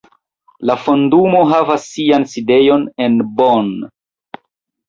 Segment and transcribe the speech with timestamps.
[0.69, 3.73] La Fondumo havas sian sidejon en Bonn.